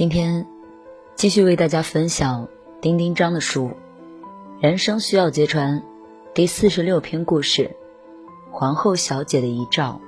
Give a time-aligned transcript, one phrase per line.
[0.00, 0.46] 今天
[1.14, 2.48] 继续为大家分享
[2.80, 3.66] 丁丁章的书
[4.58, 5.78] 《人生需要揭穿》
[6.32, 7.70] 第四十六篇故事
[8.50, 10.00] 《皇后小姐的遗照》。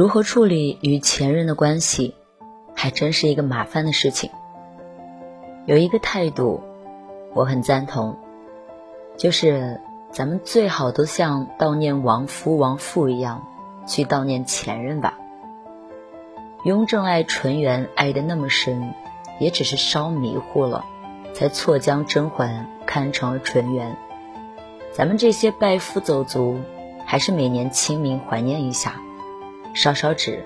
[0.00, 2.14] 如何处理与前任的关系，
[2.74, 4.30] 还真是一个麻烦的事情。
[5.66, 6.62] 有一个态度，
[7.34, 8.16] 我很赞同，
[9.18, 9.78] 就是
[10.10, 13.46] 咱们最好都像悼念亡夫亡父一样，
[13.86, 15.18] 去悼念前任吧。
[16.64, 18.94] 雍正爱纯元爱得那么深，
[19.38, 20.86] 也只是稍迷糊了，
[21.34, 23.98] 才错将甄嬛看成了纯元。
[24.94, 26.58] 咱们这些拜夫走卒，
[27.04, 28.94] 还是每年清明怀念一下。
[29.74, 30.44] 烧烧纸，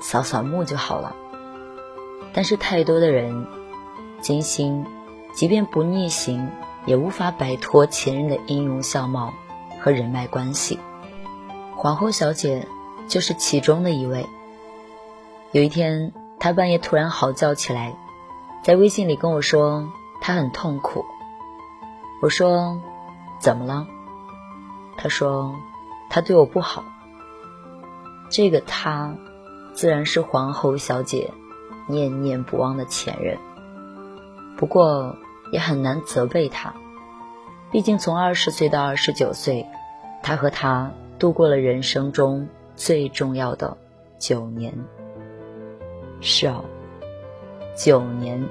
[0.00, 1.14] 扫扫墓就好了。
[2.32, 3.46] 但是太多的人，
[4.20, 4.84] 金星
[5.32, 6.50] 即便不逆行，
[6.84, 9.32] 也无法摆脱前任的音容笑貌
[9.80, 10.78] 和人脉关系。
[11.74, 12.66] 皇后小姐
[13.08, 14.26] 就是其中的一位。
[15.52, 17.96] 有一天，她半夜突然嚎叫起来，
[18.62, 19.88] 在微信里跟我说
[20.20, 21.04] 她很痛苦。
[22.20, 22.80] 我说
[23.40, 23.86] ：“怎么了？”
[24.96, 25.54] 她说
[26.08, 26.84] ：“他对我不好。”
[28.28, 29.14] 这个他，
[29.72, 31.30] 自然是皇后小姐
[31.88, 33.38] 念念不忘的前任。
[34.56, 35.16] 不过
[35.52, 36.74] 也很难责备他，
[37.70, 39.66] 毕竟从二十岁到二十九岁，
[40.22, 43.76] 他和他度过了人生中最重要的
[44.18, 44.74] 九年。
[46.20, 46.64] 是啊，
[47.76, 48.48] 九年，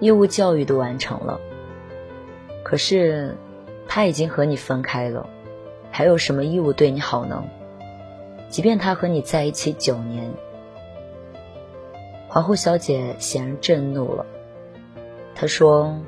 [0.00, 1.40] 义务教育都完成了。
[2.64, 3.36] 可是
[3.86, 5.28] 他已经和你分开了，
[5.90, 7.44] 还有什么义务对你好呢？
[8.52, 10.30] 即便他和你在一起九年，
[12.28, 14.26] 皇后小姐显然震怒了。
[15.34, 15.98] 她说：“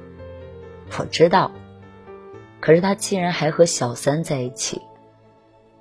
[0.99, 1.51] 我知道，
[2.61, 4.83] 可是他竟然还和小三在一起，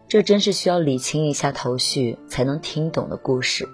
[0.07, 3.67] 这真是需要理清一下头绪才能听懂的故事。”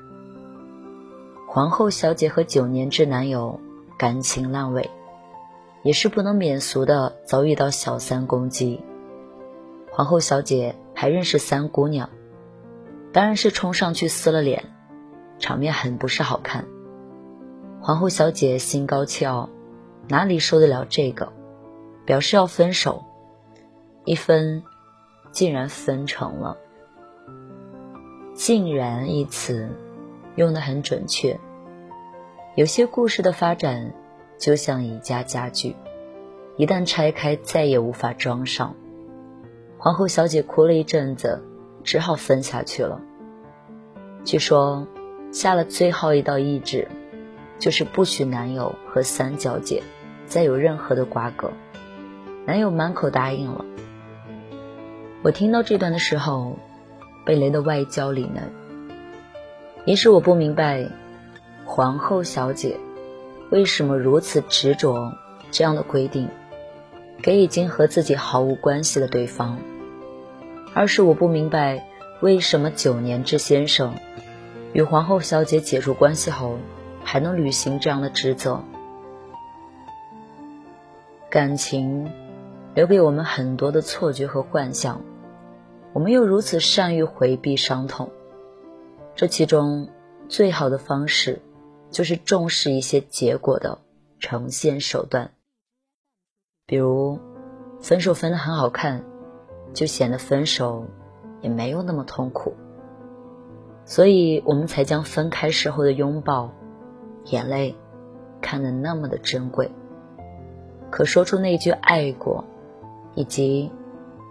[1.48, 3.60] 皇后小姐和九年之男友
[4.00, 4.90] 感情烂尾，
[5.84, 8.82] 也是不能免俗的遭遇到小三攻击。
[9.92, 12.10] 皇后小姐还认识三姑娘。
[13.12, 14.64] 当然是冲上去撕了脸，
[15.40, 16.66] 场面很不是好看。
[17.82, 19.50] 皇后小姐心高气傲，
[20.08, 21.32] 哪里受得了这个，
[22.06, 23.04] 表示要分手。
[24.06, 24.64] 一分，
[25.32, 26.58] 竟然分成了。
[28.36, 29.70] 竟然一词，
[30.36, 31.40] 用的很准确。
[32.56, 33.94] 有些故事的发展，
[34.38, 35.76] 就像一家家具，
[36.58, 38.76] 一旦拆开，再也无法装上。
[39.78, 41.44] 皇后小姐哭了一阵子。
[41.84, 43.02] 只好分下去了。
[44.24, 44.88] 据说，
[45.32, 46.88] 下了最后一道懿旨，
[47.58, 49.84] 就是不许男友和三小姐
[50.26, 51.52] 再有任何的瓜葛。
[52.46, 53.66] 男友满口答应了。
[55.22, 56.58] 我听到这段的时候，
[57.26, 58.52] 被雷的外焦里嫩。
[59.86, 60.90] 于是我不明白，
[61.66, 62.78] 皇后小姐
[63.50, 65.14] 为什么如此执着
[65.52, 66.28] 这样的规定，
[67.22, 69.60] 给已经和自己毫无关系的对方。
[70.74, 71.88] 二是我不明白，
[72.22, 73.96] 为什么九年之先生
[74.72, 76.58] 与皇后小姐解除关系后，
[77.04, 78.64] 还能履行这样的职责？
[81.30, 82.10] 感情
[82.76, 85.02] 留给我们很多的错觉和幻想，
[85.92, 88.10] 我们又如此善于回避伤痛，
[89.16, 89.90] 这其中
[90.28, 91.42] 最好的方式，
[91.90, 93.80] 就是重视一些结果的
[94.20, 95.32] 呈现手段，
[96.66, 97.20] 比如
[97.82, 99.04] 分手分的很好看。
[99.74, 100.86] 就显得分手
[101.42, 102.54] 也没有那么痛苦，
[103.86, 106.52] 所以我们才将分开时候的拥抱、
[107.26, 107.76] 眼泪
[108.42, 109.72] 看得那么的珍贵。
[110.90, 112.46] 可说出那句爱过，
[113.16, 113.72] 以及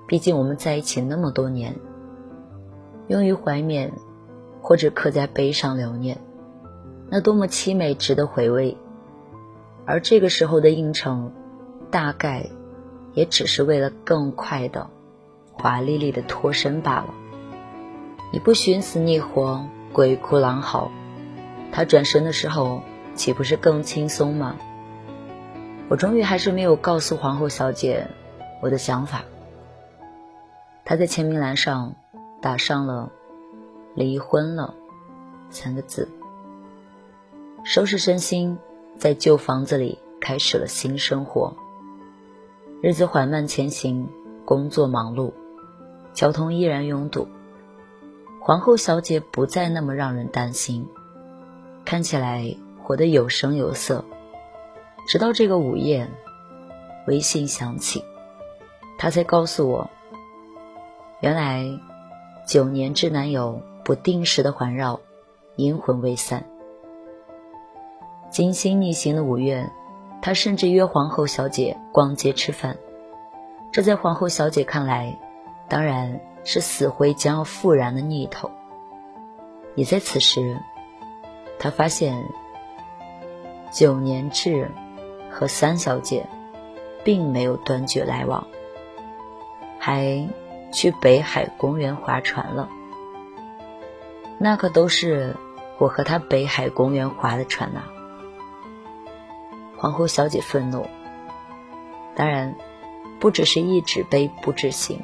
[0.06, 1.76] 毕竟我们在一起那么多年，
[3.06, 3.93] 用于怀缅
[4.61, 6.19] 或者刻在碑上留念，
[7.11, 8.76] 那多么凄美，值得回味。
[9.87, 11.32] 而这个时候的应承，
[11.90, 12.50] 大概
[13.14, 14.90] 也只是为了更快的、
[15.59, 17.15] 华丽丽的脱身罢了。
[18.33, 20.91] 你不寻死觅活、鬼哭狼嚎，
[21.73, 22.83] 他转身的时候
[23.15, 24.57] 岂不是更轻松吗？
[25.89, 28.07] 我终于还是没有告诉皇后小姐
[28.63, 29.25] 我的想法。
[30.85, 31.95] 他在签名栏上
[32.41, 33.11] 打上了
[33.97, 34.75] “离婚了”
[35.51, 36.09] 三个字，
[37.65, 38.59] 收拾身心，
[38.97, 41.57] 在旧房子里开始了新生活。
[42.83, 44.09] 日子缓慢前行，
[44.45, 45.33] 工作忙碌，
[46.19, 47.29] 交通依然拥堵。
[48.43, 50.85] 皇后小姐不再那么让人担心，
[51.85, 54.05] 看起来活得有声有色。
[55.06, 56.11] 直到这个午夜，
[57.06, 58.03] 微信响起，
[58.99, 59.88] 他才告诉我，
[61.20, 61.65] 原来
[62.49, 64.99] 九年之男友不定时的环绕，
[65.55, 66.44] 阴魂未散。
[68.29, 69.71] 金星逆行的五月，
[70.21, 72.76] 他甚至约皇后小姐逛街吃饭，
[73.71, 75.17] 这在皇后小姐看来，
[75.69, 78.50] 当然是死灰将要复燃的念头。
[79.75, 80.59] 也在此时，
[81.59, 82.25] 他发现
[83.70, 84.70] 九年制。
[85.31, 86.26] 和三小姐
[87.05, 88.44] 并没有断绝来往，
[89.79, 90.26] 还
[90.73, 92.69] 去北海公园划船了。
[94.38, 95.37] 那可都是
[95.76, 97.82] 我和他北海公园划的船呐！
[99.76, 100.88] 皇后小姐愤怒，
[102.17, 102.56] 当然
[103.21, 105.00] 不只是一纸碑不执行，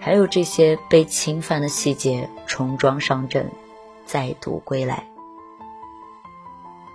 [0.00, 3.50] 还有这些被侵犯的细节重装上阵，
[4.04, 5.06] 再度归来。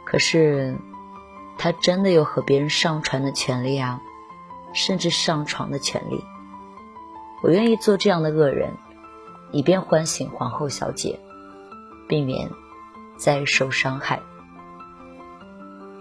[0.05, 0.75] 可是。
[1.57, 4.01] 他真的有和别人上船的权利啊，
[4.73, 6.21] 甚至上床的权利。
[7.41, 8.73] 我愿意做这样的恶人，
[9.53, 11.17] 以便唤醒皇后小姐，
[12.09, 12.51] 避免
[13.15, 14.19] 再受伤害。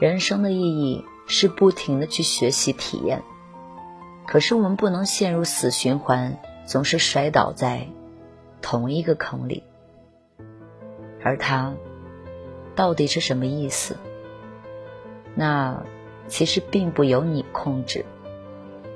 [0.01, 3.23] 人生的意义是不停的去学习体验，
[4.27, 7.87] 可是我们不能陷入死循环，总是摔倒在
[8.63, 9.63] 同一个坑里。
[11.23, 11.75] 而他
[12.75, 13.97] 到底是什么意思？
[15.35, 15.83] 那
[16.29, 18.05] 其实并不由你控制，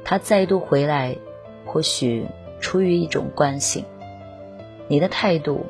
[0.04, 1.16] 他再度回来，
[1.64, 2.26] 或许
[2.60, 3.84] 出于一种惯性，
[4.88, 5.66] 你的态度，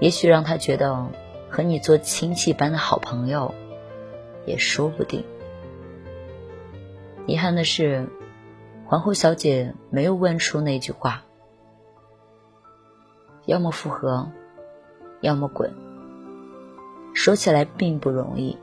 [0.00, 1.06] 也许让他觉得
[1.48, 3.54] 和你做亲戚般的好朋友，
[4.44, 5.24] 也说不定。
[7.26, 8.06] 遗憾的是，
[8.88, 11.24] 皇后小姐没有问出那句话，
[13.44, 14.30] 要么复合，
[15.20, 15.74] 要么滚。
[17.12, 18.56] 说起来并不容易。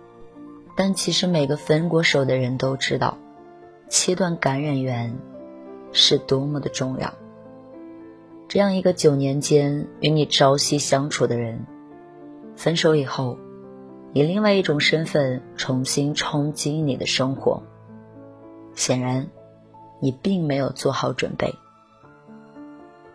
[0.75, 3.18] 但其实每个分过手的人都知道，
[3.90, 5.16] 切断感染源
[5.92, 7.14] 是多么的重要。
[8.48, 11.68] 这样一个九年间与你朝夕相处的人，
[12.56, 13.38] 分手以后，
[14.14, 17.62] 以另外一种身份重新冲击你的生活，
[18.74, 19.30] 显然
[20.03, 21.55] 你并没有做好准备。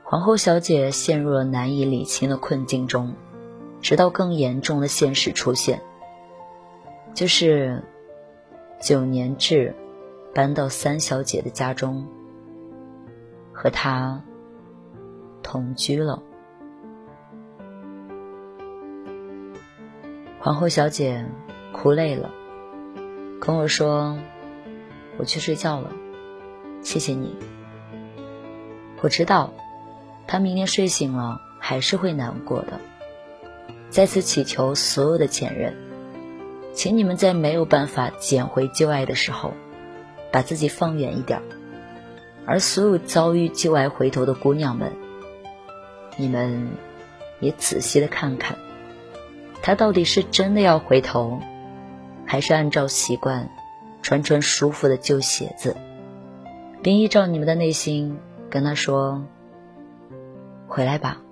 [0.04, 3.12] 皇后小姐陷入了难以理清的困境中，
[3.82, 5.82] 直到更严重的现实出现。
[7.12, 7.84] 就是
[8.80, 9.74] 九年制
[10.34, 12.06] 搬到三小姐的家中，
[13.52, 14.22] 和她
[15.42, 16.22] 同居了。
[20.40, 21.26] 皇后小姐
[21.70, 22.30] 哭累了，
[23.38, 24.16] 跟我说
[25.18, 25.92] ：“我去睡觉了，
[26.82, 27.36] 谢谢你。”
[29.00, 29.52] 我知道，
[30.26, 32.80] 他明天睡醒了还是会难过的，
[33.90, 35.76] 再次祈求所有的前任。
[36.74, 39.52] 请你们在没有办法捡回旧爱的时候，
[40.30, 41.42] 把自己放远一点。
[42.46, 44.92] 而所有遭遇旧爱回头的姑娘们，
[46.16, 46.68] 你们
[47.40, 48.56] 也仔细的看看，
[49.60, 51.40] 他到底是真的要回头，
[52.24, 53.50] 还是按照习惯
[54.02, 55.76] 穿穿舒服的旧鞋子，
[56.82, 58.18] 并依照你们的内心
[58.48, 59.22] 跟他说
[60.68, 61.22] ：“回来吧。”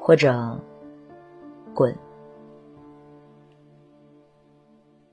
[0.00, 0.58] 或者
[1.74, 1.94] 滚。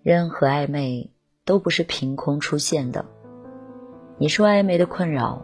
[0.02, 1.12] 任何暧昧
[1.44, 3.06] 都不是凭空出现的。
[4.18, 5.44] 你说暧昧的困扰，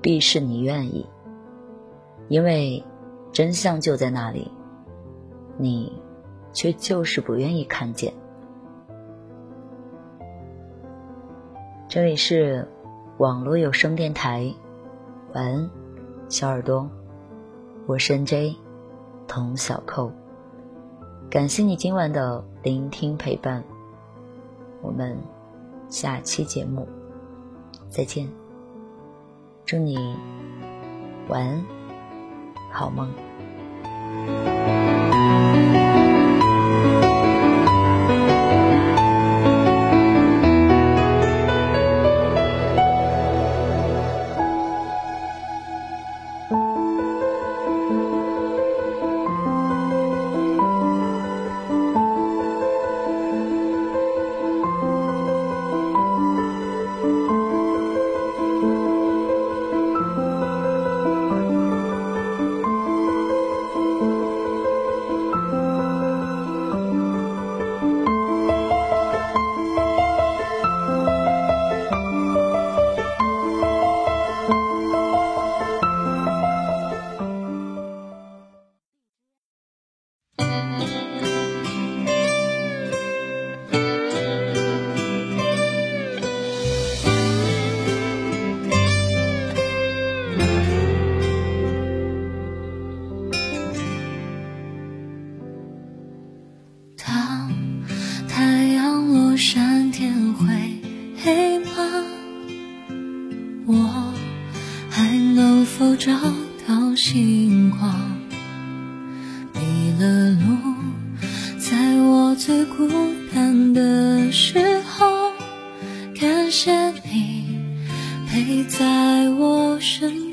[0.00, 1.06] 必是你愿意，
[2.28, 2.82] 因为
[3.32, 4.50] 真相就在那里，
[5.58, 5.92] 你
[6.52, 8.12] 却就是不愿意看见。
[11.86, 12.66] 这里是
[13.20, 14.50] 网络有声电台，
[15.34, 15.70] 晚安，
[16.30, 16.88] 小耳朵，
[17.84, 18.56] 我是 N J，
[19.28, 20.10] 童小扣，
[21.28, 23.62] 感谢你今晚的聆听陪伴。
[24.80, 25.18] 我们
[25.90, 26.88] 下期节目。
[27.90, 28.26] 再见，
[29.66, 29.98] 祝你
[31.28, 31.64] 晚安，
[32.72, 33.06] 好梦。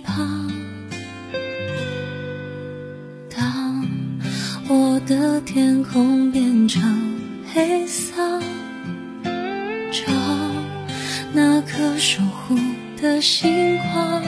[0.07, 0.49] 旁。
[3.29, 3.85] 当
[4.67, 6.81] 我的天空变成
[7.53, 8.41] 黑色，
[9.91, 10.11] 找
[11.33, 12.57] 那颗守护
[12.99, 14.23] 的星光。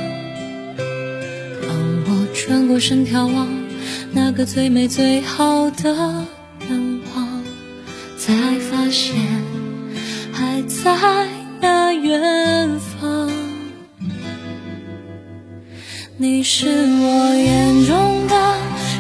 [1.62, 1.70] 当
[2.06, 3.48] 我转过身眺望
[4.12, 6.26] 那个最美最好的
[16.22, 18.36] 你是我眼中的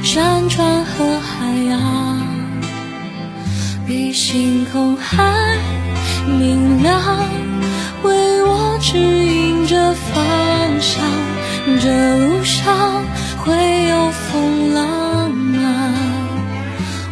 [0.03, 2.21] 山川和海洋，
[3.85, 5.57] 比星空还
[6.25, 6.97] 明亮，
[8.03, 11.03] 为我指引着方向。
[11.81, 13.03] 这路上。
[13.43, 13.53] 会
[13.87, 15.93] 有风浪吗？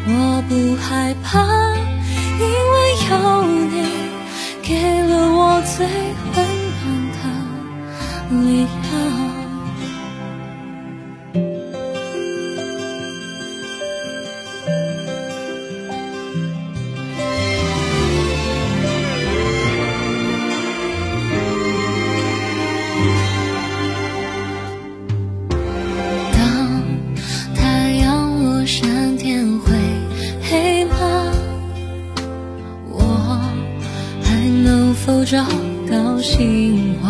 [0.08, 1.42] 我不害怕，
[2.40, 2.76] 因为
[3.10, 3.12] 有
[3.72, 3.76] 你
[4.62, 5.86] 给了我最
[6.36, 6.38] 温
[6.78, 7.20] 暖的
[8.46, 8.87] 力量。
[36.30, 37.08] 心窝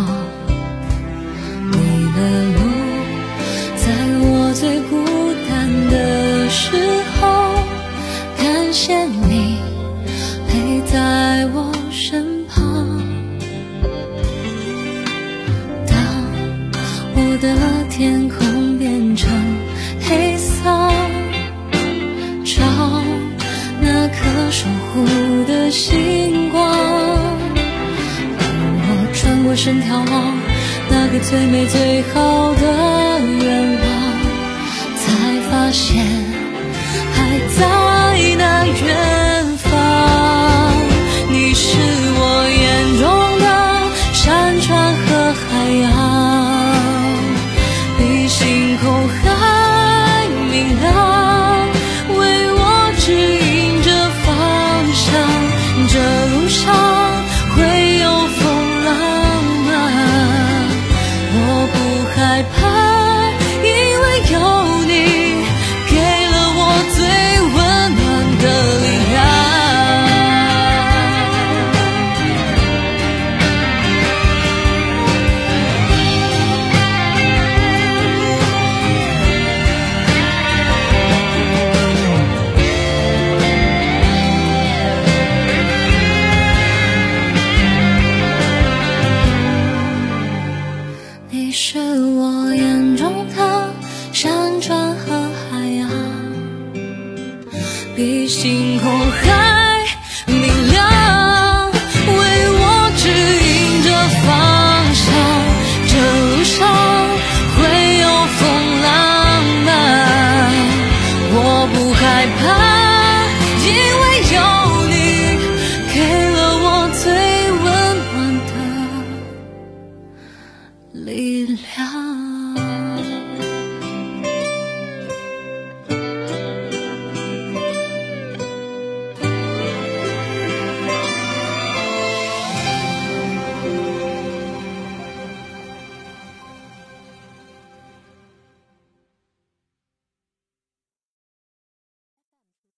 [1.72, 1.78] 你
[2.14, 2.20] 的
[2.54, 2.60] 路
[3.76, 3.86] 在
[4.22, 4.97] 我最孤
[29.58, 30.38] 身眺望
[30.88, 33.86] 那个最美最好的愿望，
[34.96, 35.06] 才
[35.50, 36.06] 发现
[37.12, 37.18] 还
[37.58, 37.66] 在
[38.38, 39.26] 那远